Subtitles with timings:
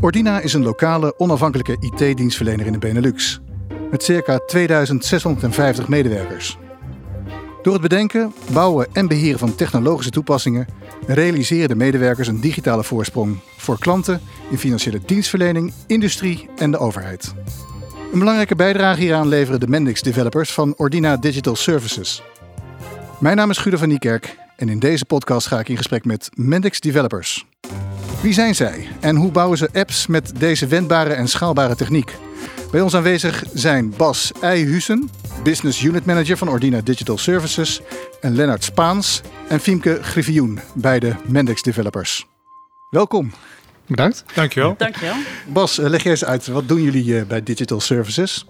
[0.00, 3.40] Ordina is een lokale onafhankelijke IT-dienstverlener in de Benelux.
[3.90, 6.58] Met circa 2650 medewerkers.
[7.62, 10.66] Door het bedenken, bouwen en beheren van technologische toepassingen
[11.06, 14.20] realiseren de medewerkers een digitale voorsprong voor klanten
[14.50, 17.34] in financiële dienstverlening, industrie en de overheid.
[18.12, 22.22] Een belangrijke bijdrage hieraan leveren de Mendix developers van Ordina Digital Services.
[23.18, 26.30] Mijn naam is Guido van Niekerk en in deze podcast ga ik in gesprek met
[26.34, 27.46] Mendix developers.
[28.24, 32.16] Wie zijn zij en hoe bouwen ze apps met deze wendbare en schaalbare techniek?
[32.70, 35.10] Bij ons aanwezig zijn Bas Eijhusen,
[35.42, 37.80] Business Unit Manager van Ordina Digital Services,
[38.20, 42.26] en Lennart Spaans en Fiemke Griffioen, beide Mendix developers.
[42.90, 43.32] Welkom.
[43.86, 44.24] Bedankt.
[44.34, 44.74] Dankjewel.
[44.78, 45.14] Dankjewel.
[45.46, 48.46] Bas, eh, leg jij eens uit, wat doen jullie eh, bij Digital Services?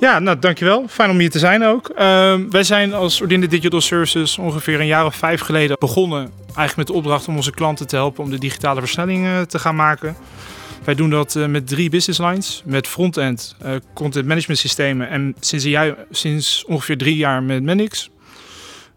[0.00, 0.84] Ja, nou dankjewel.
[0.88, 1.88] Fijn om hier te zijn ook.
[1.88, 6.30] Ehm, wij zijn als Ordine Digital Services ongeveer een jaar of vijf geleden begonnen.
[6.46, 9.58] Eigenlijk met de opdracht om onze klanten te helpen om de digitale versnelling eh, te
[9.58, 10.16] gaan maken.
[10.84, 12.62] Wij doen dat eh, met drie business lines.
[12.64, 18.10] Met frontend, uh, content management systemen en sinds, sinds ongeveer drie jaar met Mendix.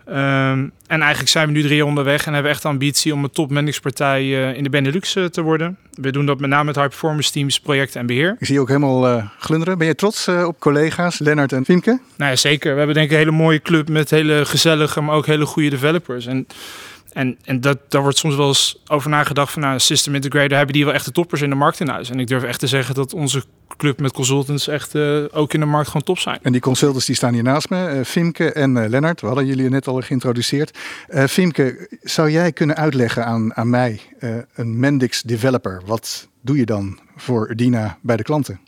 [0.09, 3.23] Um, en eigenlijk zijn we nu drie jaar onderweg en hebben echt de ambitie om
[3.23, 5.77] een top partij uh, in de Benelux uh, te worden.
[5.93, 8.35] We doen dat met name met high performance teams, projecten en beheer.
[8.39, 9.77] Ik zie je ook helemaal uh, glunderen.
[9.77, 11.99] Ben je trots op collega's, Lennart en Fiemke?
[12.17, 12.71] Nou ja, zeker.
[12.71, 15.69] We hebben denk ik een hele mooie club met hele gezellige, maar ook hele goede
[15.69, 16.25] developers.
[16.25, 16.47] En
[17.17, 20.73] en, en dat, daar wordt soms wel eens over nagedacht van nou, system integrator hebben
[20.75, 22.09] die wel echt de toppers in de markt in huis.
[22.09, 23.43] En ik durf echt te zeggen dat onze
[23.77, 26.39] club met consultants echt uh, ook in de markt gewoon top zijn.
[26.41, 29.21] En die consultants die staan hier naast me, uh, Fimke en uh, Lennart.
[29.21, 30.77] We hadden jullie net al geïntroduceerd.
[31.09, 34.01] Fimke, zou jij kunnen uitleggen aan, aan mij,
[34.53, 38.59] een Mendix developer, wat doe je dan voor Udina bij de klanten?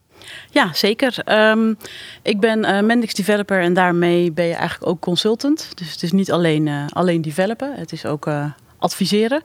[0.51, 1.15] Ja, zeker.
[1.25, 1.77] Um,
[2.21, 5.71] ik ben uh, Mendix developer en daarmee ben je eigenlijk ook consultant.
[5.75, 8.45] Dus het is niet alleen, uh, alleen developen, het is ook uh,
[8.77, 9.41] adviseren.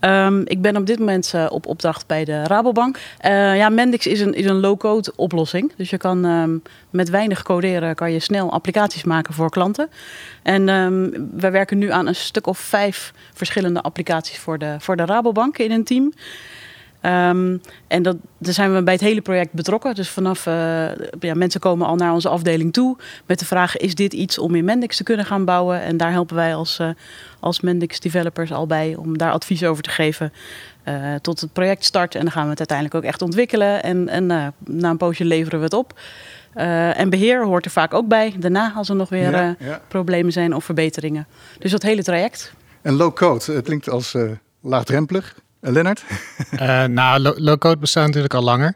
[0.00, 2.98] Um, ik ben op dit moment op opdracht bij de Rabobank.
[3.22, 5.72] ja, Mendix is een, is een low-code oplossing.
[5.76, 9.88] Dus je kan um, met weinig coderen kan je snel applicaties maken voor klanten.
[10.42, 10.64] En
[11.36, 15.58] we werken nu aan een stuk of vijf verschillende applicaties voor de, voor de Rabobank
[15.58, 16.12] in een team.
[17.02, 19.94] Um, en dat, daar zijn we bij het hele project betrokken.
[19.94, 20.54] Dus vanaf uh,
[21.20, 22.96] ja, mensen komen al naar onze afdeling toe
[23.26, 25.82] met de vraag: is dit iets om in Mendix te kunnen gaan bouwen?
[25.82, 26.88] En daar helpen wij als, uh,
[27.40, 30.32] als Mendix developers al bij om daar advies over te geven.
[30.88, 32.14] Uh, tot het project start.
[32.14, 33.82] En dan gaan we het uiteindelijk ook echt ontwikkelen.
[33.82, 34.26] En, en
[34.66, 36.00] na een poosje leveren we het op.
[36.94, 38.34] en beheer hoort er vaak ook bij.
[38.38, 39.80] Daarna, als er nog weer ja, ja.
[39.88, 41.26] problemen zijn of verbeteringen.
[41.58, 42.52] Dus dat hele traject.
[42.82, 44.16] En low code, het klinkt als
[44.60, 45.34] laagdrempelig.
[45.60, 46.04] Uh, Lennart?
[46.52, 48.74] uh, nou, low-code bestaat natuurlijk al langer.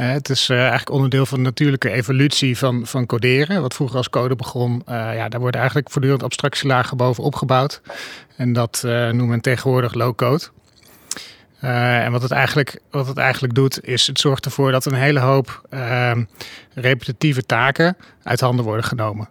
[0.00, 3.60] Uh, het is eigenlijk onderdeel van de natuurlijke evolutie van, van coderen.
[3.62, 7.80] Wat vroeger als code begon, ja, daar worden eigenlijk voortdurend abstractielagen bovenop gebouwd.
[8.36, 10.44] En dat noemt men tegenwoordig low-code.
[11.60, 15.20] en wat het, eigenlijk, wat het eigenlijk doet, is het zorgt ervoor dat een hele
[15.20, 16.24] hoop ehm,
[16.74, 19.28] repetitieve taken uit handen worden genomen.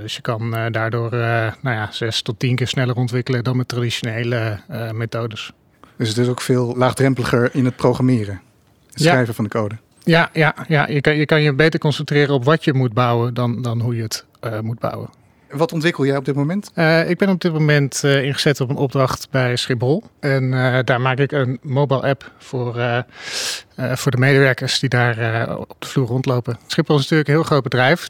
[0.00, 4.60] dus je kan daardoor nou ja, zes tot tien keer sneller ontwikkelen dan met traditionele
[4.92, 5.52] methodes.
[5.96, 8.40] Dus het is ook veel laagdrempeliger in het programmeren,
[8.90, 9.32] het schrijven ja.
[9.32, 9.76] van de code.
[10.04, 10.88] Ja, ja, ja.
[10.88, 13.96] Je, kan, je kan je beter concentreren op wat je moet bouwen dan, dan hoe
[13.96, 15.08] je het uh, moet bouwen.
[15.56, 16.70] Wat ontwikkel jij op dit moment?
[16.74, 20.02] Uh, ik ben op dit moment uh, ingezet op een opdracht bij Schiphol.
[20.20, 23.04] En uh, daar maak ik een mobile app voor,
[23.76, 26.58] voor de medewerkers die daar op de vloer rondlopen.
[26.66, 28.08] Schiphol is natuurlijk een heel groot bedrijf,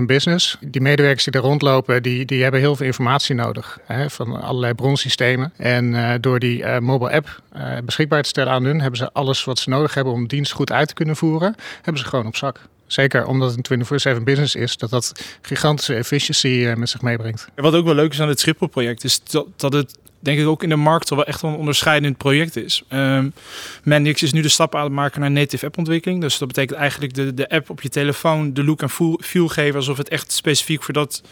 [0.00, 0.58] 24-7 business.
[0.60, 3.78] Die medewerkers die daar rondlopen, die, die hebben heel veel informatie nodig.
[3.84, 5.52] Hè, van allerlei bronsystemen.
[5.56, 7.42] En door die mobile app
[7.84, 10.72] beschikbaar te stellen aan hun, hebben ze alles wat ze nodig hebben om dienst goed
[10.72, 12.60] uit te kunnen voeren, hebben ze gewoon op zak.
[12.86, 15.12] Zeker omdat het een 24-7 business is, dat dat
[15.42, 17.48] gigantische efficiëntie uh, met zich meebrengt.
[17.54, 20.62] Wat ook wel leuk is aan het Schiphol-project, is dat, dat het denk ik ook
[20.62, 22.82] in de markt wel echt een onderscheidend project is.
[22.92, 23.32] Um,
[23.82, 26.20] Mendix is nu de stap aan het maken naar native app ontwikkeling.
[26.20, 28.90] Dus dat betekent eigenlijk de, de app op je telefoon de look en
[29.20, 31.22] feel geven alsof het echt specifiek voor dat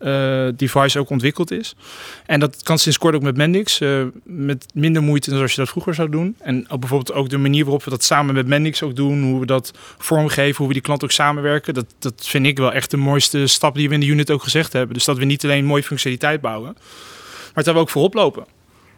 [0.00, 1.74] uh, device ook ontwikkeld is.
[2.26, 3.80] En dat kan sinds kort ook met Mendix.
[3.80, 6.36] Uh, met minder moeite dan als je dat vroeger zou doen.
[6.40, 9.22] En ook bijvoorbeeld ook de manier waarop we dat samen met Mendix ook doen.
[9.22, 11.74] Hoe we dat vormgeven, hoe we die klant ook samenwerken.
[11.74, 14.42] Dat, dat vind ik wel echt de mooiste stap die we in de unit ook
[14.42, 14.94] gezegd hebben.
[14.94, 16.76] Dus dat we niet alleen mooie functionaliteit bouwen.
[17.54, 18.46] Maar dat we ook voorop lopen.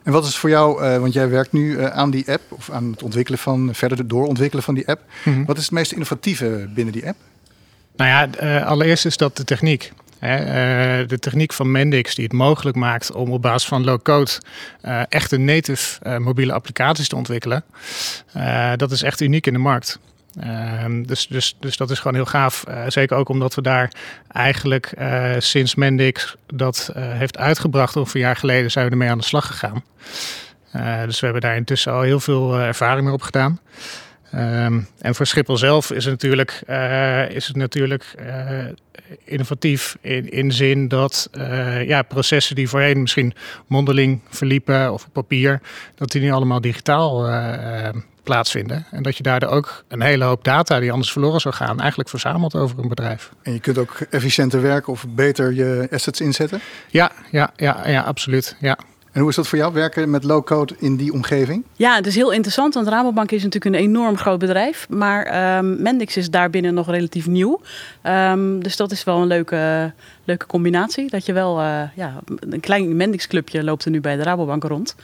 [0.03, 2.71] En wat is voor jou, uh, want jij werkt nu uh, aan die app, of
[2.71, 5.03] aan het ontwikkelen van, verder doorontwikkelen van die app.
[5.25, 5.45] Mm -hmm.
[5.45, 7.17] Wat is het meest innovatieve binnen die app?
[7.97, 9.93] Nou ja, uh, allereerst is dat de techniek.
[10.19, 10.39] Hè,
[11.03, 14.31] uh, de techniek van Mendix die het mogelijk maakt om op basis van low-code
[14.83, 17.65] uh, echte native uh, mobiele applicaties te ontwikkelen.
[18.77, 19.99] dat is echt uniek in de markt.
[20.41, 22.65] Ehm, dus, dus, dus dat is gewoon heel gaaf.
[22.87, 23.93] zeker ook omdat we daar
[24.29, 24.93] eigenlijk
[25.39, 29.47] sinds Mendix dat heeft uitgebracht, ongeveer een jaar geleden, zijn we ermee aan de slag
[29.47, 29.85] gegaan.
[31.07, 33.61] dus we hebben daar intussen al heel veel ervaring mee opgedaan.
[34.35, 36.63] Um, en voor Schiphol zelf is het natuurlijk,
[37.29, 38.15] is het natuurlijk
[39.25, 41.31] innovatief in, in zin dat
[41.87, 43.35] ja, processen die voorheen misschien
[43.67, 45.61] mondeling verliepen of op papier,
[45.95, 47.29] dat die nu allemaal digitaal
[48.23, 48.87] plaatsvinden.
[48.91, 52.09] En dat je daardoor ook een hele hoop data die anders verloren zou gaan, eigenlijk
[52.09, 53.31] verzamelt over een bedrijf.
[53.43, 56.61] En je kunt ook efficiënter werken of beter je assets inzetten?
[56.89, 58.57] Ja, ja, ja, ja absoluut.
[58.61, 58.79] Ja.
[59.17, 61.65] En hoe is dat voor jou, werken met low-code in die omgeving?
[61.73, 64.89] Ja, het is heel interessant, want Rabobank is natuurlijk een enorm groot bedrijf.
[64.89, 67.61] Maar um, Mendix is daarbinnen nog relatief nieuw.
[68.03, 69.93] Um, dus dat is wel een leuke,
[70.25, 71.11] leuke combinatie.
[71.11, 74.95] Dat je wel, uh, ja, een klein Mendix-clubje loopt er nu bij de Rabobank rond.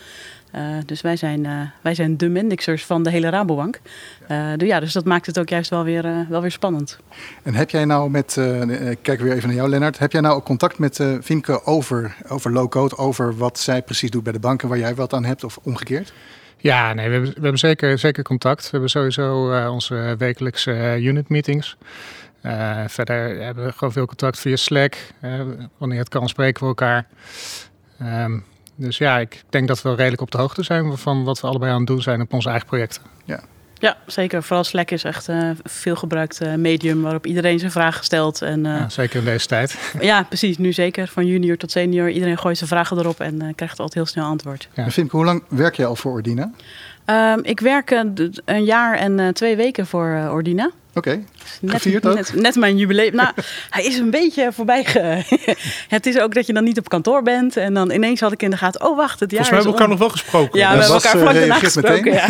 [0.54, 3.80] Uh, dus wij zijn, uh, wij zijn de Mendixers van de hele Rabobank.
[4.30, 6.98] Uh, dus, ja, dus dat maakt het ook juist wel weer, wel weer spannend.
[7.42, 8.36] En heb jij nou met,
[8.90, 12.16] ik kijk weer even naar jou Lennart, heb jij nou ook contact met Fiemke over,
[12.28, 15.44] over low-code, over wat zij precies doet bij de banken waar jij wat aan hebt
[15.44, 16.12] of omgekeerd?
[16.56, 18.62] Ja, nee, we hebben, we hebben zeker, zeker contact.
[18.62, 21.76] We hebben sowieso onze wekelijkse unit meetings.
[22.86, 24.96] verder hebben we gewoon veel contact via Slack.
[25.78, 27.06] wanneer het kan spreken we elkaar.
[28.02, 28.44] Um,
[28.76, 31.46] dus ja, ik denk dat we wel redelijk op de hoogte zijn van wat we
[31.46, 33.02] allebei aan het doen zijn op onze eigen projecten.
[33.24, 33.40] Ja,
[33.82, 34.42] ja, zeker.
[34.42, 38.42] Vooral Slack is echt een uh, veel gebruikt uh, medium waarop iedereen zijn vragen stelt.
[38.42, 39.78] En, uh, ja, zeker in deze tijd.
[40.00, 40.58] ja, precies.
[40.58, 41.08] Nu zeker.
[41.08, 42.10] Van junior tot senior.
[42.10, 44.68] Iedereen gooit zijn vragen erop en krijgt altijd heel snel antwoord.
[44.74, 44.86] Ja.
[45.08, 46.50] Hoe lang werk je al voor Ordina?
[47.06, 47.90] Um, ik werk
[48.44, 50.70] een jaar en twee weken voor Ordina.
[50.94, 51.24] Oké,
[51.60, 52.04] okay.
[52.14, 53.14] net, net, mijn jubileum.
[53.14, 53.32] Nou,
[53.70, 54.84] hij is een beetje voorbij.
[54.84, 55.22] Ge...
[55.96, 57.56] het is ook dat je dan niet op kantoor bent.
[57.56, 59.72] En dan ineens had ik in de gaten, oh wacht, het jaar Volgens mij hebben
[59.72, 60.58] we elkaar nog wel gesproken.
[60.58, 62.12] Ja, we hebben elkaar vlak daarna gesproken.
[62.12, 62.26] Ja.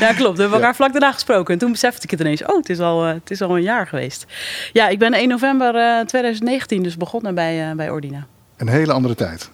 [0.06, 0.12] ja.
[0.12, 0.36] klopt.
[0.36, 1.52] We hebben elkaar vlak daarna gesproken.
[1.52, 3.62] En toen besefte ik het ineens, oh, het is al, uh, het is al een
[3.62, 4.26] jaar geweest.
[4.72, 8.26] Ja, ik ben 1 november uh, 2019 dus begonnen bij, uh, bij Ordina.
[8.56, 9.50] Een hele andere tijd.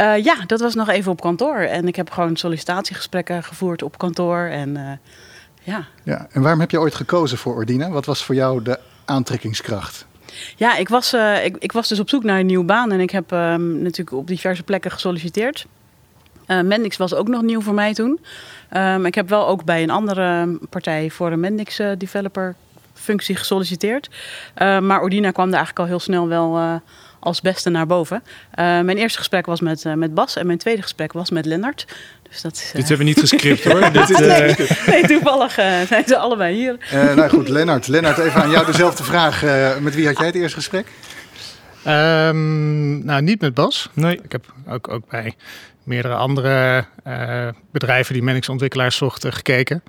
[0.00, 1.56] Uh, ja, dat was nog even op kantoor.
[1.56, 4.38] En ik heb gewoon sollicitatiegesprekken gevoerd op kantoor.
[4.38, 5.00] En
[5.62, 5.86] ja.
[6.02, 6.26] ja.
[6.30, 7.90] En waarom heb je ooit gekozen voor Ordina?
[7.90, 10.06] Wat was voor jou de aantrekkingskracht?
[10.56, 13.00] Ja, ik was, uh, ik, ik, was dus op zoek naar een nieuwe baan en
[13.00, 15.66] ik heb uh, natuurlijk op diverse plekken gesolliciteerd.
[16.46, 18.20] Uh, Mendix was ook nog nieuw voor mij toen.
[18.76, 22.54] Um, ik heb wel ook bij een andere partij voor een Mendix developer
[22.94, 24.10] functie gesolliciteerd.
[24.58, 26.80] maar Ordina kwam daar eigenlijk al heel snel wel
[27.26, 28.22] als beste naar boven.
[28.56, 31.86] mijn eerste gesprek was met, met Bas en mijn tweede gesprek was met Lennart.
[32.28, 33.80] Dus dat Dit hebben we niet gescript hoor.
[33.92, 34.86] Dit, nee, uh...
[34.92, 36.76] nee, toevallig uh, zijn ze allebei hier.
[36.94, 37.88] Uh, nou goed, Lennart.
[37.88, 39.42] Lennart, even aan jou dezelfde vraag.
[39.80, 40.86] met wie had jij het eerste gesprek?
[41.86, 43.88] Um, nou, niet met Bas.
[43.92, 44.20] Nee.
[44.22, 45.34] Ik heb ook, ook bij
[45.82, 46.84] meerdere andere
[47.70, 49.82] bedrijven die Mendix-ontwikkelaars zochten gekeken.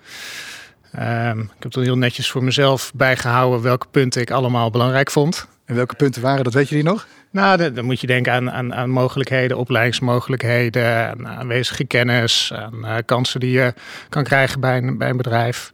[1.00, 5.48] Um, ik heb toen heel netjes voor mezelf bijgehouden welke punten ik allemaal belangrijk vond.
[5.66, 7.08] En welke punten waren dat, weet je die nog?
[7.32, 12.96] Nou, dan, moet je denken aan, aan, aan mogelijkheden, opleidingsmogelijkheden, aan aanwezige kennis, aan uh,
[13.06, 13.74] kansen die je
[14.10, 15.72] kan krijgen bij een, bij een bedrijf.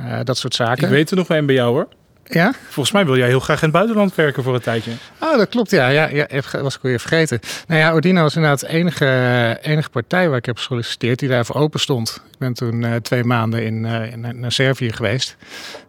[0.00, 0.82] Uh, dat soort zaken.
[0.84, 1.88] Ik weet er nog een bij jou hoor.
[2.30, 2.52] Ja?
[2.68, 4.90] Volgens mij wil jij heel graag in het buitenland werken voor een tijdje.
[5.20, 5.70] Oh, dat klopt.
[5.70, 6.26] Ja, ja, ja
[6.62, 7.40] was ik weer vergeten.
[7.66, 11.56] Nou ja, Ordina was inderdaad de enige, enige partij waar ik heb gesolliciteerd die daarvoor
[11.56, 12.22] open stond.
[12.30, 15.36] Ik ben toen uh, twee maanden in, uh, in, naar Servië geweest.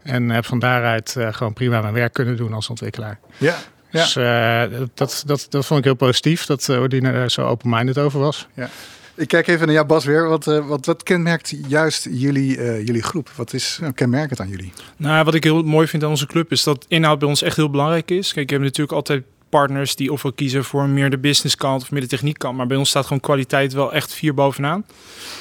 [0.03, 3.19] En heb van daaruit uh, gewoon prima mijn werk kunnen doen als ontwikkelaar.
[3.37, 3.55] Ja.
[3.91, 4.03] Ja.
[4.03, 4.13] Dus
[4.93, 8.47] dat, dat, dat vond ik heel positief, dat Ordine er zo open-minded over was.
[8.53, 8.69] Ja.
[9.19, 10.27] Ik kijk even naar jou, Bas, weer.
[10.27, 13.29] Wat, uh, wat, wat kenmerkt juist jullie, jullie groep?
[13.35, 14.73] Wat is kenmerkend aan jullie?
[14.97, 17.55] Nou, wat ik heel mooi vind aan onze club is dat inhoud bij ons echt
[17.55, 18.33] heel belangrijk is.
[18.33, 21.91] Kijk, je hebt natuurlijk altijd partners die ofwel kiezen voor meer de business kant of
[21.91, 22.57] meer de techniek kant.
[22.57, 24.85] Maar bij ons staat gewoon kwaliteit wel echt vier bovenaan.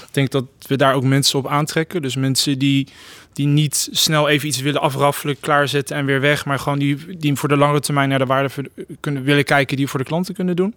[0.06, 2.02] Ik denk dat we daar ook mensen op aantrekken.
[2.02, 2.88] Dus mensen die
[3.32, 6.44] die niet snel even iets willen afraffelen, klaarzetten en weer weg.
[6.44, 8.50] Maar gewoon die, die voor de langere termijn naar de waarde
[9.00, 10.74] kunnen willen kijken die voor de klanten kunnen doen.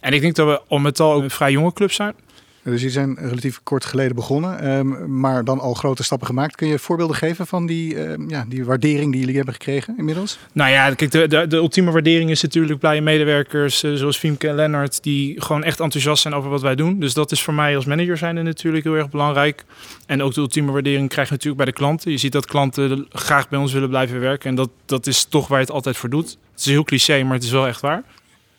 [0.00, 2.14] En ik denk dat we om het al een vrij jonge club zijn.
[2.64, 6.56] Dus jullie zijn relatief kort geleden begonnen, ehm, maar dan al grote stappen gemaakt.
[6.56, 10.38] Kun je voorbeelden geven van die, ehm, ja, die waardering die jullie hebben gekregen inmiddels?
[10.52, 14.54] Nou ja, kijk, de, de, ultieme waardering is natuurlijk blije medewerkers uh, zoals Fiemke en
[14.54, 17.00] Lennart, die gewoon echt enthousiast zijn over wat wij doen.
[17.00, 19.64] Dus dat is voor mij als manager zijn natuurlijk heel erg belangrijk.
[20.06, 22.10] En ook de ultieme waardering krijg je natuurlijk bij de klanten.
[22.10, 25.48] Je ziet dat klanten graag bij ons willen blijven werken en dat, dat is toch
[25.48, 26.38] waar je het altijd voor doet.
[26.50, 28.02] Het is heel cliché, maar het is wel echt waar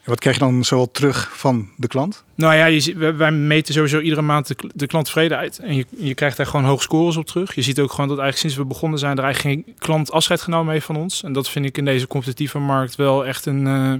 [0.03, 2.23] wat krijg je dan zoal terug van de klant?
[2.35, 5.59] Nou ja, je, wij meten sowieso iedere maand de, de klanttevredenheid.
[5.59, 7.55] En je, je krijgt daar gewoon hoge scores op terug.
[7.55, 9.17] Je ziet ook gewoon dat eigenlijk sinds we begonnen zijn...
[9.17, 11.23] er eigenlijk geen klant afscheid genomen heeft van ons.
[11.23, 13.65] En dat vind ik in deze competitieve markt wel echt een...
[13.65, 13.93] Uh,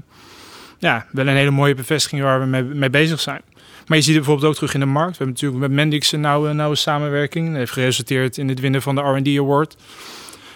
[0.77, 3.41] ja, wel een hele mooie bevestiging waar we mee, mee, bezig zijn.
[3.87, 5.17] Maar je ziet bijvoorbeeld ook terug in de markt.
[5.17, 7.47] We hebben natuurlijk met Mendix een nauwe, nauwe samenwerking.
[7.47, 9.75] Dat heeft geresulteerd in het winnen van de R&D Award.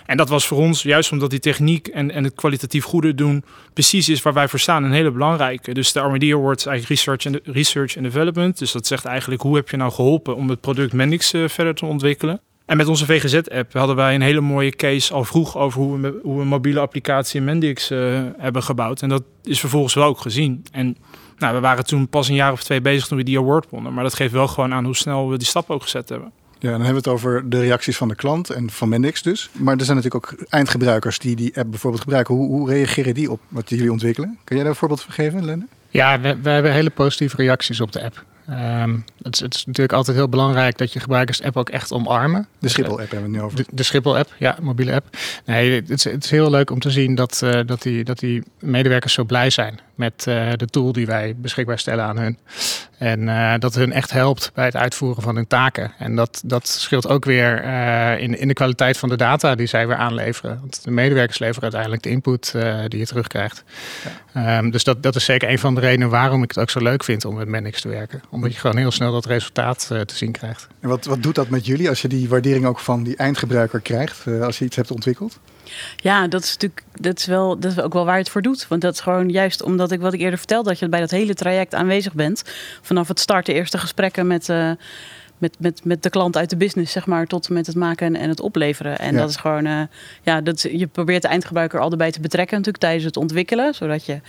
[0.08, 3.44] En dat was voor ons, juist omdat die techniek en, en het kwalitatief goede doen
[3.74, 5.74] precies is waar wij voor staan, een hele belangrijke.
[5.74, 8.58] Dus de R&D Award is eigenlijk research and, research and development.
[8.58, 11.76] Dus dat zegt eigenlijk hoe heb je nou geholpen om het product Mendix uh, verder
[11.76, 12.42] te ontwikkelen.
[12.66, 16.20] En met onze VGZ-app hadden wij een hele mooie case al vroeg over hoe we,
[16.24, 19.02] hoe een mobiele applicatie in Mendix uh, hebben gebouwd.
[19.02, 20.66] En dat is vervolgens wel ook gezien.
[20.72, 20.98] En
[21.38, 23.94] nou, we waren toen pas een jaar of twee bezig toen we die award wonnen.
[23.94, 26.32] Maar dat geeft wel gewoon aan hoe snel we die stap ook gezet hebben.
[26.60, 29.50] Ja, dan hebben we het over de reacties van de klant en van Mendix dus.
[29.52, 32.36] Maar er zijn natuurlijk ook eindgebruikers die die app bijvoorbeeld gebruiken.
[32.36, 34.38] Hoe, hoe reageren die op wat jullie ontwikkelen?
[34.44, 35.66] Kun jij daar een voorbeeld van geven, Lenne?
[35.90, 38.26] Ja, we, we hebben hele positieve reacties op de app.
[38.50, 41.70] Um, het, is, het, is, natuurlijk altijd heel belangrijk dat je gebruikers de app ook
[41.70, 42.48] echt omarmen.
[42.60, 43.58] De Schiphol-app hebben we het nu over.
[43.58, 45.18] De, de Schiphol-app, ja, mobiele app.
[45.46, 48.20] Nee, het is, het is heel leuk om te zien dat, uh, dat, die, dat
[48.20, 52.38] die medewerkers zo blij zijn met uh, de tool die wij beschikbaar stellen aan hun.
[52.98, 55.92] En uh, dat hun echt helpt bij het uitvoeren van hun taken.
[55.98, 59.68] En dat, dat scheelt ook weer uh, in, in de kwaliteit van de data die
[59.68, 60.58] zij weer aanleveren.
[60.60, 63.64] Want de medewerkers leveren uiteindelijk de input uh, die je terugkrijgt.
[64.34, 64.58] Ja.
[64.58, 66.80] Um, dus dat, dat is zeker een van de redenen waarom ik het ook zo
[66.80, 68.22] leuk vind om met Mendix te werken.
[68.30, 70.68] Omdat je gewoon heel snel dat resultaat te zien krijgt.
[70.80, 73.80] En wat, wat doet dat met jullie als je die waardering ook van die eindgebruiker
[73.80, 75.40] krijgt als je iets hebt ontwikkeld?
[75.96, 78.42] Ja, dat is natuurlijk dat is wel, dat is ook wel waar je het voor
[78.42, 78.68] doet.
[78.68, 81.12] Want dat is gewoon juist omdat ik wat ik eerder vertelde, dat je bij dat
[81.12, 82.44] hele traject aanwezig bent.
[82.82, 84.72] Vanaf het starten, eerste gesprekken met, uh,
[85.38, 88.22] met, met, met de klant uit de business, zeg maar, tot met het maken en,
[88.22, 89.00] en het opleveren.
[89.00, 89.20] En ja.
[89.20, 89.82] dat is gewoon, uh,
[90.22, 94.06] ja, dat, je probeert de eindgebruiker al erbij te betrekken natuurlijk tijdens het ontwikkelen, zodat
[94.06, 94.22] je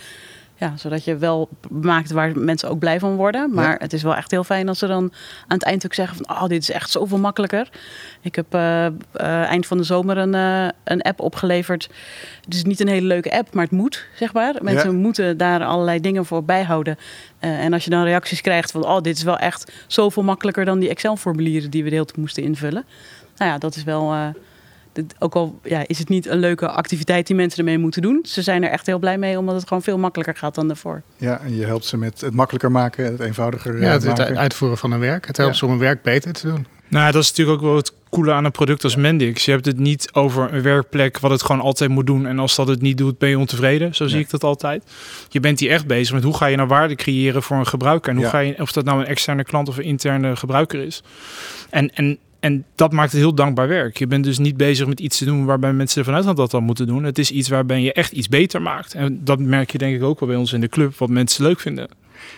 [0.59, 3.53] ja, zodat je wel maakt waar mensen ook blij van worden.
[3.53, 3.77] Maar ja.
[3.77, 5.03] het is wel echt heel fijn als ze dan
[5.47, 6.35] aan het eind ook zeggen van...
[6.35, 7.69] oh, dit is echt zoveel makkelijker.
[8.21, 8.91] Ik heb uh, uh,
[9.43, 11.89] eind van de zomer een, uh, een app opgeleverd.
[12.45, 14.55] Het is niet een hele leuke app, maar het moet, zeg maar.
[14.61, 14.97] Mensen ja.
[14.97, 16.97] moeten daar allerlei dingen voor bijhouden.
[17.39, 18.85] en als je dan reacties krijgt van...
[18.85, 21.69] oh, dit is wel echt zoveel makkelijker dan die Excel-formulieren...
[21.69, 22.85] die we de hele tijd moesten invullen.
[23.37, 24.33] Nou ja, dat is wel
[25.19, 28.19] ook al ja, is het niet een leuke activiteit die mensen ermee moeten doen.
[28.27, 31.01] Ze zijn er echt heel blij mee, omdat het gewoon veel makkelijker gaat dan daarvoor.
[31.17, 34.25] Ja, en je helpt ze met het makkelijker maken, het eenvoudiger ja, het, maken.
[34.25, 35.27] het uitvoeren van hun werk.
[35.27, 35.59] Het helpt ja.
[35.59, 36.65] ze om hun werk beter te doen.
[36.87, 39.45] Nou, dat is natuurlijk ook wel het coole aan een product als Mendix.
[39.45, 42.25] Je hebt het niet over een werkplek wat het gewoon altijd moet doen.
[42.27, 43.95] En als dat het niet doet, ben je ontevreden.
[43.95, 44.23] Zo zie nee.
[44.23, 44.83] ik dat altijd.
[45.29, 48.09] Je bent hier echt bezig met hoe ga je nou waarde creëren voor een gebruiker.
[48.09, 48.31] En hoe ja.
[48.31, 51.03] ga je, of dat nou een externe klant of een interne gebruiker is.
[51.69, 53.97] En, en en dat maakt het heel dankbaar werk.
[53.97, 56.61] Je bent dus niet bezig met iets te doen waarbij mensen ervan uitgaan dat dat
[56.61, 57.03] moeten doen.
[57.03, 58.93] Het is iets waarbij je echt iets beter maakt.
[58.93, 61.43] En dat merk je denk ik ook wel bij ons in de club, wat mensen
[61.43, 61.89] leuk vinden.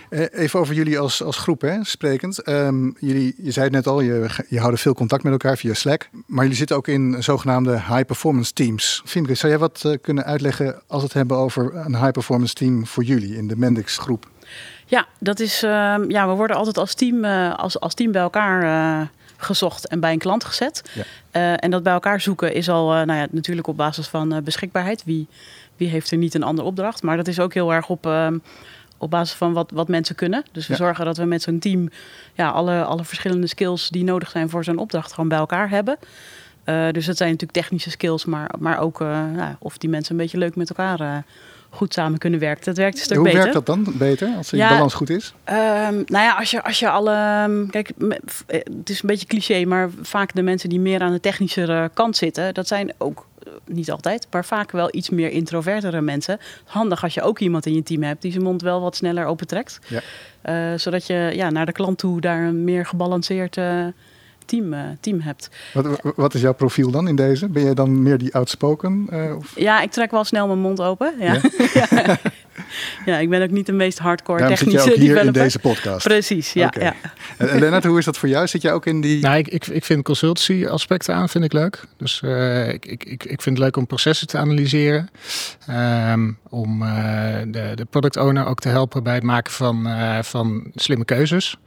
[0.10, 2.48] Even over jullie als, als groep, hè, sprekend.
[2.48, 5.74] Um, jullie, je zei het net al, je, je houden veel contact met elkaar via
[5.74, 6.10] Slack.
[6.28, 9.02] Maar jullie zitten ook in zogenaamde high-performance teams.
[9.06, 12.88] Fimke, zou jij wat uh, kunnen uitleggen als we het hebben over een high-performance team
[12.88, 14.30] voor jullie in de Mendix groep?
[14.86, 18.22] Ja, dat is, uh, ja, we worden altijd als team, uh, als, als team bij
[18.22, 19.08] elkaar uh,
[19.44, 20.92] gezocht en bij een klant gezet.
[20.94, 21.04] Ja.
[21.32, 24.34] Uh, en dat bij elkaar zoeken is al uh, nou ja, natuurlijk op basis van
[24.34, 25.04] uh, beschikbaarheid.
[25.04, 25.28] Wie,
[25.76, 27.04] wie heeft er niet een andere opdracht?
[27.04, 28.10] Maar dat is ook heel erg op,
[28.98, 30.44] op basis van wat, wat mensen kunnen.
[30.52, 30.80] Dus we ja.
[30.80, 31.90] zorgen dat we met zo'n team
[32.34, 35.98] ja, alle, alle verschillende skills die nodig zijn voor zo'n opdracht gewoon bij elkaar hebben.
[36.92, 40.38] dus dat zijn natuurlijk technische skills, maar, maar ook nou, of die mensen een beetje
[40.38, 41.24] leuk met elkaar
[41.74, 42.66] goed samen kunnen werken.
[42.66, 43.40] Dat werkt een stuk Hoe beter.
[43.40, 45.34] werkt dat dan beter, als de ja, balans goed is?
[45.50, 45.56] Um,
[46.06, 47.44] nou ja, als je, als je alle...
[47.50, 47.92] Um, kijk,
[48.48, 52.18] het is een beetje cliché, maar vaak de mensen die meer aan de technische kant
[52.18, 52.54] zitten...
[52.54, 53.28] dat zijn ook,
[53.66, 56.40] niet altijd, maar vaak wel iets meer introvertere mensen.
[56.66, 59.26] Handig als je ook iemand in je team hebt die zijn mond wel wat sneller
[59.26, 59.80] opentrekt.
[59.88, 60.02] Ja.
[60.72, 63.58] Uh, zodat je ja, naar de klant toe daar een meer gebalanceerd...
[63.58, 63.86] Uh,
[64.52, 65.50] team, uh, team hebt.
[65.74, 67.48] Wat, wat, is jouw profiel dan in deze?
[67.48, 69.08] Ben jij dan meer die outspoken?
[69.12, 69.54] Uh, of?
[69.56, 71.14] Ja, ik trek wel snel mijn mond open.
[71.20, 71.34] Ja,
[71.74, 71.88] ja?
[71.90, 72.18] ja.
[73.06, 75.42] ja ik ben ook niet de meest hardcore Daarom technische zit je ook hier developer.
[75.42, 76.08] in deze podcast.
[76.08, 76.66] Precies, ja.
[76.66, 76.84] Okay.
[76.84, 76.96] ja.
[77.38, 78.48] En Lennart, hoe is dat voor jou?
[78.48, 79.22] Zit jij ook in die...
[79.22, 81.84] Nou, ik, ik, ik vind consultancy aspecten aan vind ik leuk.
[81.98, 85.10] Dus uh, ik, ik, ik vind het leuk om processen te analyseren.
[85.70, 86.90] Um, om uh,
[87.48, 91.58] de, de product owner ook te helpen bij het maken van, uh, van slimme keuzes.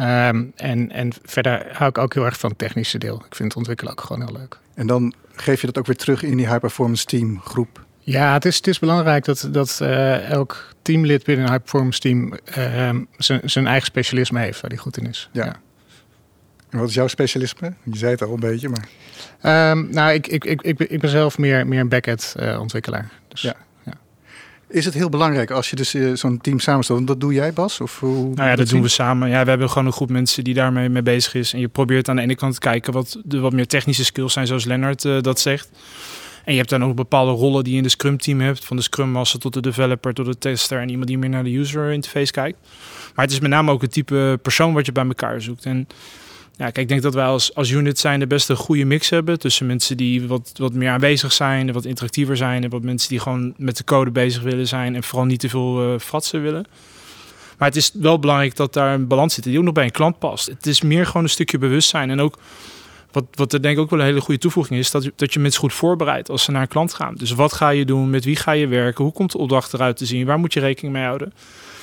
[0.00, 3.16] Um, en, en verder hou ik ook heel erg van het technische deel.
[3.26, 4.58] Ik vind het ontwikkelen ook gewoon heel leuk.
[4.74, 7.86] En dan geef je dat ook weer terug in die high performance team groep?
[7.98, 12.00] Ja, het is, het is belangrijk dat, dat uh, elk teamlid binnen een high performance
[12.00, 12.90] team uh,
[13.44, 15.28] zijn eigen specialisme heeft waar die goed in is.
[15.32, 15.44] Ja.
[15.44, 15.56] ja.
[16.70, 17.72] En wat is jouw specialisme?
[17.82, 18.88] Je zei het al een beetje, maar...
[19.70, 22.60] Um, nou, ik, ik, ik, ik, ben, ik ben zelf meer, meer een backend uh,
[22.60, 23.10] ontwikkelaar.
[23.28, 23.54] Dus, ja.
[24.68, 27.06] Is het heel belangrijk als je dus uh, zo'n team samenstelt?
[27.06, 27.80] Dat doe jij, Bas?
[27.80, 29.28] Of hoe nou ja, dat, dat doen we samen.
[29.28, 31.52] Ja, we hebben gewoon een groep mensen die daarmee mee bezig is.
[31.52, 34.32] En je probeert aan de ene kant te kijken wat de wat meer technische skills
[34.32, 35.70] zijn, zoals Lennart uh, dat zegt.
[36.44, 38.64] En je hebt dan ook bepaalde rollen die je in de Scrum team hebt.
[38.64, 40.80] Van de Scrum Master tot de developer, tot de tester.
[40.80, 42.58] En iemand die meer naar de user interface kijkt.
[43.14, 45.64] Maar het is met name ook het type persoon wat je bij elkaar zoekt.
[45.64, 45.86] En
[46.58, 49.38] Ja, kijk, ik denk dat wij als, als unit zijn de beste goede mix hebben
[49.38, 53.20] tussen mensen die wat, wat meer aanwezig zijn, wat interactiever zijn en wat mensen die
[53.20, 56.66] gewoon met de code bezig willen zijn en vooral niet te veel uh, fratsen willen.
[57.58, 59.90] Maar het is wel belangrijk dat daar een balans zit die ook nog bij een
[59.90, 60.46] klant past.
[60.46, 62.38] Het is meer gewoon een stukje bewustzijn en ook
[63.12, 65.40] wat, wat er denk ik ook wel een hele goede toevoeging is, dat, dat je
[65.40, 67.14] mensen goed voorbereidt als ze naar een klant gaan.
[67.14, 69.96] Dus wat ga je doen, met wie ga je werken, hoe komt de opdracht eruit
[69.96, 71.32] te zien, waar moet je rekening mee houden.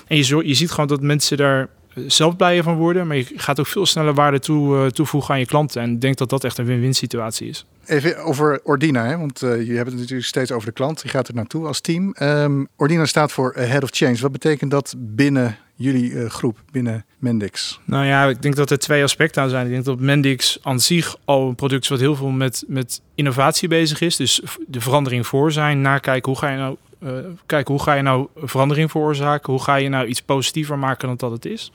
[0.07, 1.69] En je, je ziet gewoon dat mensen daar
[2.07, 5.39] zelf blijer van worden, maar je gaat ook veel sneller waarde toe, uh, toevoegen aan
[5.39, 5.81] je klanten.
[5.81, 7.65] En ik denk dat dat echt een win-win situatie is.
[7.85, 9.17] Even over Ordina, hè?
[9.17, 11.01] want uh, je hebt het natuurlijk steeds over de klant.
[11.01, 12.15] Je gaat er naartoe als team.
[12.21, 14.17] Um, Ordina staat voor Head of Change.
[14.17, 17.79] Wat betekent dat binnen jullie uh, groep, binnen Mendix?
[17.85, 19.65] Nou ja, ik denk dat er twee aspecten aan zijn.
[19.65, 23.01] Ik denk dat Mendix aan zich al een product is wat heel veel met, met
[23.15, 24.15] innovatie bezig is.
[24.15, 27.11] Dus de verandering voor zijn, nakijken hoe ga je nou uh,
[27.45, 29.53] kijken hoe ga je nou verandering veroorzaken?
[29.53, 31.71] Hoe ga je nou iets positiever maken dan dat het is?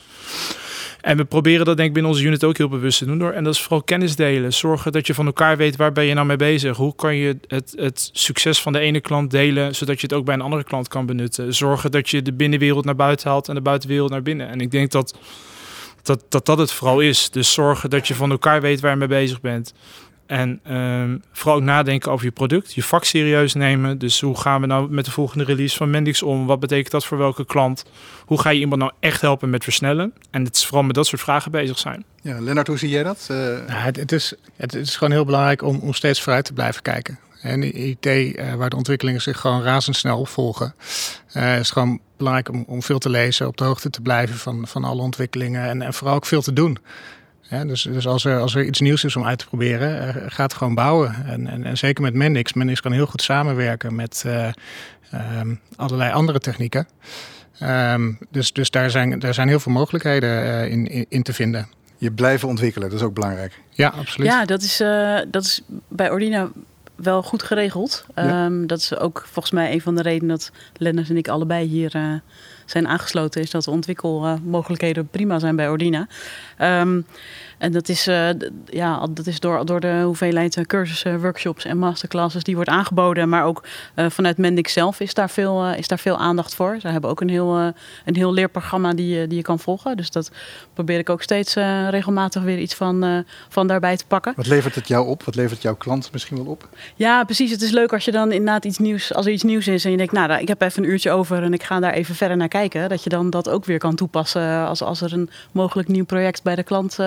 [1.00, 3.33] En we proberen dat denk ik binnen onze unit ook heel bewust te doen door.
[3.33, 4.53] En dat is vooral kennis delen.
[4.53, 6.77] Zorgen dat je van elkaar weet waar ben je nou mee bezig.
[6.77, 10.25] Hoe kan je het, het succes van de ene klant delen, zodat je het ook
[10.25, 11.55] bij een andere klant kan benutten.
[11.55, 14.49] Zorgen dat je de binnenwereld naar buiten haalt en de buitenwereld naar binnen.
[14.49, 15.19] En ik denk dat
[16.03, 17.31] dat, dat, dat het vooral is.
[17.31, 19.75] Dus zorgen dat je van elkaar weet waar je mee bezig bent.
[20.31, 23.99] En um, vooral ook nadenken over je product, je vak serieus nemen.
[23.99, 26.47] Dus hoe gaan we nou met de volgende release van Mendix om?
[26.47, 27.85] Wat betekent dat voor welke klant?
[28.25, 30.13] Hoe ga je iemand nou echt helpen met versnellen?
[30.31, 32.05] En het is vooral met dat soort vragen bezig zijn.
[32.23, 33.29] Ja, Lennart, hoe zie jij dat?
[33.31, 33.37] Uh...
[33.37, 36.83] Nou, het, het, is, het, is gewoon heel belangrijk om, om steeds vooruit te blijven
[36.83, 37.19] kijken.
[37.43, 40.75] En IT, uh, waar de ontwikkelingen zich gewoon razendsnel volgen,
[41.37, 44.67] uh, is gewoon belangrijk om, om veel te lezen, op de hoogte te blijven van,
[44.67, 46.79] van alle ontwikkelingen en, en vooral ook veel te doen.
[47.50, 50.23] Ja, dus dus als, er, als er iets nieuws is om uit te proberen, uh,
[50.26, 51.14] ga het gewoon bouwen.
[51.26, 52.52] En, en, en, zeker met Mendix.
[52.52, 54.49] Mendix kan heel goed samenwerken met uh,
[55.38, 56.88] um, allerlei andere technieken.
[57.62, 61.33] Um, dus dus daar, zijn, daar zijn heel veel mogelijkheden uh, in, in, in, te
[61.33, 61.69] vinden.
[61.97, 63.61] Je blijven ontwikkelen, dat is ook belangrijk.
[63.71, 64.28] Ja, absoluut.
[64.30, 64.76] Ja, dat is,
[65.30, 66.50] dat is bij Ordina
[66.95, 68.07] wel goed geregeld.
[68.14, 68.45] Ja.
[68.45, 71.66] Um, dat is ook volgens mij een van de redenen dat Lennart en ik allebei
[71.66, 72.21] hier
[72.71, 76.07] zijn aangesloten, is dat de ontwikkelmogelijkheden prima zijn bij Ordina.
[76.59, 77.05] Um,
[77.61, 78.29] en dat is, uh,
[78.67, 83.29] ja, dat is door, door de hoeveelheid eh, cursussen, workshops en masterclasses die wordt aangeboden.
[83.29, 83.64] Maar ook
[83.97, 86.77] uh, vanuit Mendix zelf is daar, veel, uh, is daar veel aandacht voor.
[86.81, 87.57] Ze hebben ook een heel,
[88.05, 89.97] een heel leerprogramma die, die je kan volgen.
[89.97, 90.31] Dus dat
[90.75, 91.55] probeer ik ook steeds
[91.90, 94.33] regelmatig weer iets van, van daarbij te pakken.
[94.37, 95.23] Wat levert het jou op?
[95.23, 96.68] Wat levert jouw klant misschien wel op?
[96.94, 97.51] Ja, precies.
[97.51, 99.90] Het is leuk als je dan inderdaad iets nieuws, als er iets nieuws is en
[99.90, 102.37] je denkt, nou, ik heb even een uurtje over en ik ga daar even verder
[102.37, 102.60] naar kijken.
[102.68, 106.42] Dat je dan dat ook weer kan toepassen als, als er een mogelijk nieuw project
[106.42, 106.99] bij de klant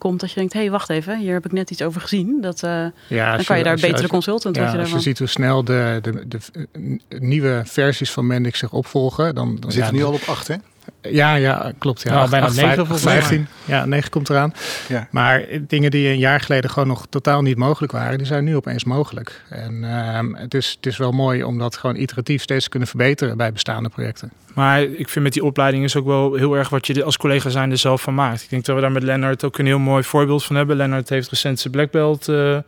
[0.00, 2.40] komt dat je denkt, hé, hey, wacht even, hier heb ik net iets over gezien.
[2.40, 5.28] Dat, uh, ja, dan kan je daar je, betere consultant ja, Als je ziet hoe
[5.28, 6.38] snel de, de, de,
[6.72, 9.56] de, nieuwe versies van Mendix zich opvolgen, dan...
[9.60, 10.54] dan zitten ja, nu al op 8, hè?
[11.02, 12.02] Ja, ja, klopt.
[12.02, 12.12] Ja.
[12.12, 13.46] Nou, bijna 9 of 15.
[13.64, 14.54] Ja, 9 komt eraan.
[14.88, 15.08] Ja.
[15.10, 18.56] Maar dingen die een jaar geleden gewoon nog totaal niet mogelijk waren, die zijn nu
[18.56, 19.42] opeens mogelijk.
[19.48, 22.88] En uh, het, is, het is wel mooi om dat gewoon iteratief steeds te kunnen
[22.88, 24.32] verbeteren bij bestaande projecten.
[24.54, 27.48] Maar ik vind met die opleiding is ook wel heel erg wat je als collega
[27.48, 28.42] zijn er zelf van maakt.
[28.42, 30.76] Ik denk dat we daar met Lennart ook een heel mooi voorbeeld van hebben.
[30.76, 32.58] Lennart heeft recent zijn Black Belt uh,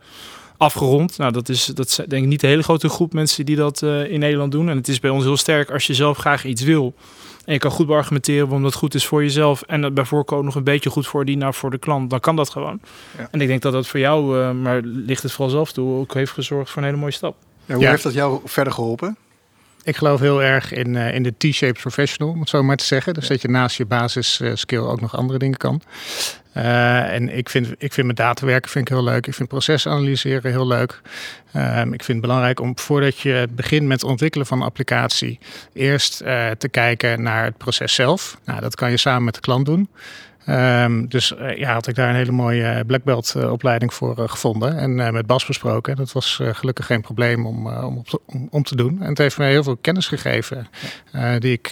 [0.57, 1.17] afgerond.
[1.17, 3.81] Nou, dat is, dat is denk ik niet een hele grote groep mensen die dat
[3.81, 4.69] uh, in Nederland doen.
[4.69, 6.93] En het is bij ons heel sterk als je zelf graag iets wil.
[7.45, 9.61] En je kan goed argumenteren waarom dat goed is voor jezelf.
[9.61, 12.09] En dat bij voorkeur nog een beetje goed voor die nou voor de klant.
[12.09, 12.79] Dan kan dat gewoon.
[13.17, 13.27] Ja.
[13.31, 16.13] En ik denk dat dat voor jou, uh, maar ligt het vooral zelf toe, ook
[16.13, 17.35] heeft gezorgd voor een hele mooie stap.
[17.65, 17.89] Ja, hoe ja.
[17.89, 19.17] heeft dat jou verder geholpen?
[19.83, 22.85] Ik geloof heel erg in, uh, in de T-shaped professional, om het zo maar te
[22.85, 23.13] zeggen.
[23.13, 23.29] Dus ja.
[23.29, 25.81] dat je naast je basis uh, skill ook nog andere dingen kan.
[26.57, 29.27] Uh, en ik vind, ik vind met data werken vind ik heel leuk.
[29.27, 31.01] Ik vind proces analyseren heel leuk.
[31.55, 35.39] Um, ik vind het belangrijk om voordat je begint met het ontwikkelen van een applicatie,
[35.73, 36.17] eerst
[36.57, 38.37] te kijken naar het proces zelf.
[38.45, 39.89] Nou, dat kan je samen met de klant doen.
[40.49, 44.19] Um, dus uh, ja, had ik daar een hele mooie black belt uh, opleiding voor
[44.19, 45.95] uh, gevonden en met Bas besproken.
[45.95, 49.01] Dat was gelukkig geen probleem om, om, op te, om, om, te doen.
[49.01, 50.67] En het heeft me heel veel kennis gegeven
[51.39, 51.69] die ik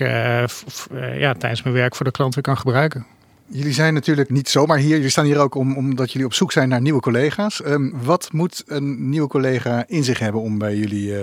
[1.17, 3.05] ja, tijdens mijn werk voor de klant weer kan gebruiken.
[3.45, 4.95] Jullie zijn natuurlijk niet zomaar hier.
[4.95, 7.65] Jullie staan hier ook om, omdat jullie op zoek zijn naar nieuwe collega's.
[7.65, 11.13] Um, wat moet een nieuwe collega in zich hebben om bij jullie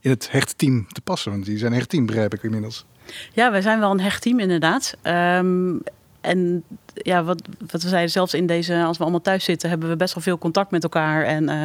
[0.00, 1.30] in het hecht team te passen?
[1.30, 2.86] Want jullie zijn een hecht team, begrijp ik inmiddels.
[3.32, 4.96] Ja, wij zijn wel een hecht team inderdaad.
[5.02, 5.82] Um,
[6.24, 9.88] en ja, wat, wat we zeiden, zelfs in deze, als we allemaal thuis zitten, hebben
[9.88, 11.24] we best wel veel contact met elkaar.
[11.24, 11.64] En uh,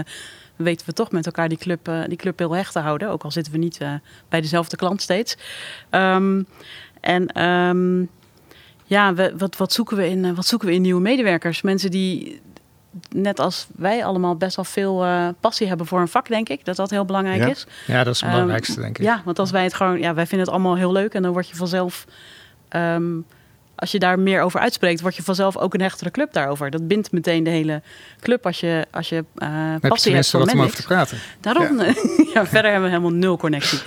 [0.55, 3.09] weten we toch met elkaar die club, uh, die club heel hecht te houden.
[3.09, 3.93] Ook al zitten we niet uh,
[4.29, 5.37] bij dezelfde klant steeds.
[5.91, 6.45] Um,
[7.01, 8.09] en um,
[8.85, 11.61] ja, we, wat, wat, zoeken we in, wat zoeken we in nieuwe medewerkers?
[11.61, 12.41] Mensen die,
[13.09, 15.05] net als wij allemaal, best wel veel
[15.39, 16.65] passie hebben voor een vak, denk ik.
[16.65, 17.47] Dat dat heel belangrijk ja.
[17.47, 17.67] is.
[17.87, 19.03] Ja, dat is het belangrijkste, um, denk ik.
[19.03, 21.31] Ja, want als wij het gewoon, ja, wij vinden het allemaal heel leuk en dan
[21.31, 22.05] word je vanzelf.
[22.75, 23.25] Um,
[23.79, 26.69] als je daar meer over uitspreekt, word je vanzelf ook een hechtere club daarover.
[26.69, 27.81] Dat bindt meteen de hele
[28.21, 30.83] club als je, als je uh, Heb je passie hebt voor wat om over te
[30.83, 31.17] praten.
[31.41, 31.93] Daarom, ja.
[32.53, 33.79] verder hebben we helemaal nul connectie.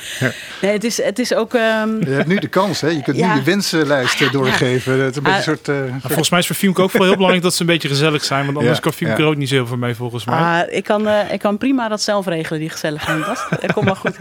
[0.63, 1.55] Nee, het is, het is ook...
[1.55, 2.89] ehm, Je hebt nu de kans, hè?
[2.89, 3.33] Je kunt Ja.
[3.33, 5.01] nu je wensenlijst eh, doorgeven.
[5.01, 5.65] Het is een beetje een Ah.
[5.65, 5.69] soort...
[5.69, 7.89] eh, Maar volgens mij is voor Fiemke ook wel heel belangrijk dat ze een beetje
[7.89, 8.45] gezellig zijn.
[8.45, 9.17] Want anders Ja, kan ja.
[9.17, 10.35] er ook niet zo heel veel mee volgens mij.
[10.39, 13.25] Ah, ik, kan, eh, ik kan prima dat zelf regelen, die gezelligheid.
[13.27, 14.17] Dat, dat komt wel goed.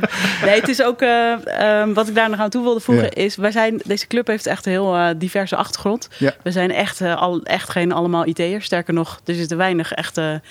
[0.46, 3.14] Nee, het is ook, eh, ehm, wat ik daar nog aan toe wilde voegen, Ja.
[3.24, 6.10] is, wij zijn, deze club heeft echt een heel diverse achtergrond.
[6.18, 6.34] Ja.
[6.44, 8.66] We zijn echt, al, echt geen allemaal IT'ers.
[8.66, 10.42] Sterker nog, er zitten weinig echte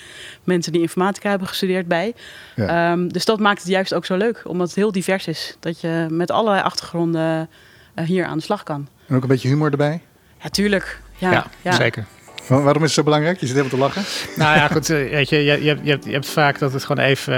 [0.43, 2.13] mensen die informatica hebben gestudeerd bij.
[2.55, 2.91] Ja.
[2.91, 5.55] Ehm, dus dat maakt het juist ook zo leuk, omdat het heel divers is.
[5.59, 7.49] Dat je met allerlei achtergronden
[7.93, 8.87] eh, hier aan de slag kan.
[9.07, 10.01] en ook een beetje humor erbij.
[10.43, 10.99] Ja, tuurlijk.
[11.17, 11.71] Ja, Ja, ja.
[11.71, 12.05] zeker.
[12.47, 13.39] Wa- Waarom is het zo belangrijk?
[13.39, 14.03] Je zit helemaal te lachen.
[14.35, 14.89] Nou ja, goed.
[14.89, 17.33] eh, Weet je, je, je, hebt, je, hebt, je hebt vaak dat het gewoon even.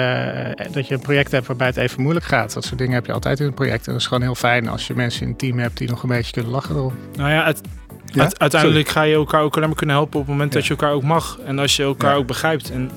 [0.58, 2.54] eh, dat je een project hebt waarbij het even moeilijk gaat.
[2.54, 3.86] Dat soort dingen heb je altijd in een project.
[3.86, 6.04] En dat is gewoon heel fijn als je mensen in een team hebt die nog
[6.04, 6.94] een beetje kunnen lachen erom.
[7.16, 7.62] Nou ja, het,
[8.06, 8.30] Ja?
[8.38, 10.60] uiteindelijk ga je elkaar ook alleen maar kunnen helpen op het moment Ja.
[10.60, 11.40] dat je elkaar ook mag.
[11.46, 12.18] En als je elkaar Ja.
[12.18, 12.72] ook begrijpt.
[12.72, 12.92] En,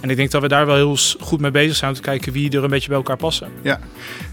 [0.00, 2.32] en ik denk dat we daar wel heel goed mee bezig zijn om te kijken
[2.32, 3.48] wie er een beetje bij elkaar passen.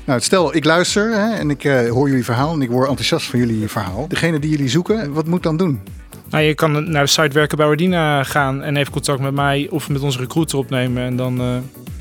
[0.06, 3.25] Nou, stel, ik luister hè, en ik eh, hoor jullie verhaal en ik word enthousiast
[3.25, 4.08] van jullie verhaal.
[4.08, 5.82] Degene die jullie zoeken, wat moet dan doen?
[6.30, 9.67] Nou, je kan naar de site werken bij Ordina gaan en even contact met mij
[9.69, 11.04] of met onze recruiter opnemen.
[11.04, 11.47] En dan, eh,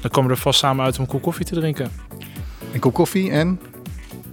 [0.01, 1.91] dan komen we er vast samen uit om een kop koffie te drinken.
[2.73, 3.61] Een kop koffie en...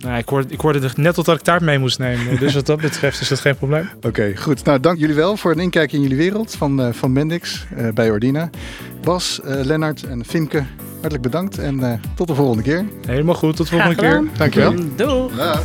[0.01, 2.37] Nou, ik, hoorde, ik hoorde er net tot dat ik taart mee moest nemen.
[2.39, 3.89] Dus wat dat betreft is dat geen probleem.
[4.01, 4.63] Oké, goed.
[4.63, 7.87] Nou, dank jullie wel voor een inkijk in jullie wereld van, eh, van Mendix eh,
[7.93, 8.49] bij Ordina.
[9.01, 12.85] Bas, eh, Lennart en Fimke, hartelijk bedankt en eh, tot de volgende keer.
[13.07, 14.23] Helemaal goed, tot de volgende keer.
[14.37, 14.73] Dankjewel.
[14.95, 15.35] Doei.
[15.35, 15.63] Dag.